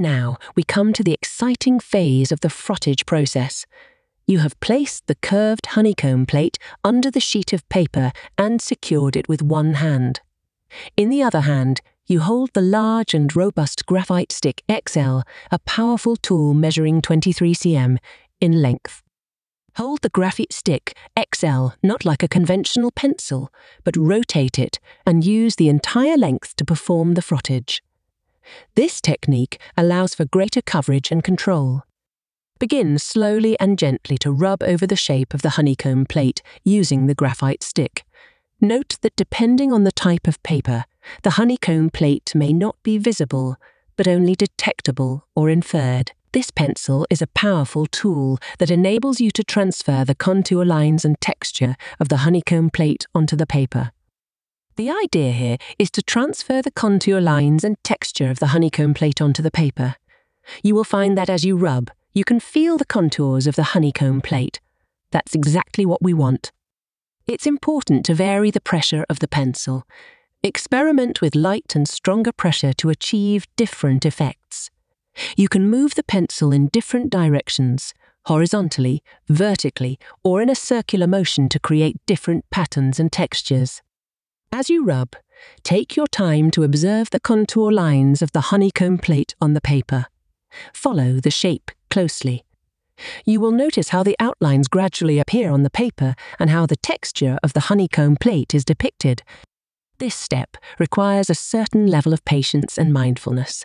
[0.00, 3.66] Now we come to the exciting phase of the frottage process.
[4.26, 9.28] You have placed the curved honeycomb plate under the sheet of paper and secured it
[9.28, 10.22] with one hand.
[10.96, 15.18] In the other hand, you hold the large and robust graphite stick XL,
[15.50, 17.98] a powerful tool measuring 23 cm
[18.40, 19.02] in length.
[19.76, 20.96] Hold the graphite stick
[21.34, 23.52] XL not like a conventional pencil,
[23.84, 27.80] but rotate it and use the entire length to perform the frottage.
[28.74, 31.82] This technique allows for greater coverage and control.
[32.58, 37.14] Begin slowly and gently to rub over the shape of the honeycomb plate using the
[37.14, 38.04] graphite stick.
[38.60, 40.84] Note that depending on the type of paper,
[41.22, 43.56] the honeycomb plate may not be visible,
[43.96, 46.12] but only detectable or inferred.
[46.32, 51.20] This pencil is a powerful tool that enables you to transfer the contour lines and
[51.20, 53.92] texture of the honeycomb plate onto the paper.
[54.80, 59.20] The idea here is to transfer the contour lines and texture of the honeycomb plate
[59.20, 59.96] onto the paper.
[60.62, 64.22] You will find that as you rub, you can feel the contours of the honeycomb
[64.22, 64.58] plate.
[65.10, 66.50] That's exactly what we want.
[67.26, 69.84] It's important to vary the pressure of the pencil.
[70.42, 74.70] Experiment with light and stronger pressure to achieve different effects.
[75.36, 77.92] You can move the pencil in different directions,
[78.24, 83.82] horizontally, vertically, or in a circular motion to create different patterns and textures.
[84.52, 85.14] As you rub,
[85.62, 90.06] take your time to observe the contour lines of the honeycomb plate on the paper.
[90.74, 92.44] Follow the shape closely.
[93.24, 97.38] You will notice how the outlines gradually appear on the paper and how the texture
[97.44, 99.22] of the honeycomb plate is depicted.
[99.98, 103.64] This step requires a certain level of patience and mindfulness.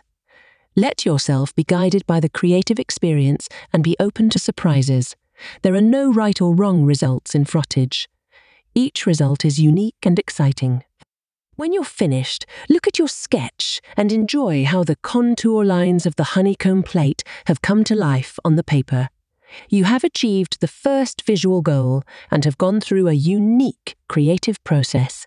[0.76, 5.16] Let yourself be guided by the creative experience and be open to surprises.
[5.62, 8.06] There are no right or wrong results in frottage.
[8.76, 10.84] Each result is unique and exciting.
[11.54, 16.34] When you're finished, look at your sketch and enjoy how the contour lines of the
[16.34, 19.08] honeycomb plate have come to life on the paper.
[19.70, 25.26] You have achieved the first visual goal and have gone through a unique creative process.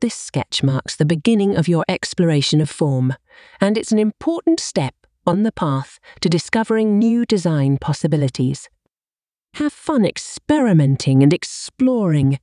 [0.00, 3.14] This sketch marks the beginning of your exploration of form,
[3.60, 8.68] and it's an important step on the path to discovering new design possibilities.
[9.54, 12.40] Have fun experimenting and exploring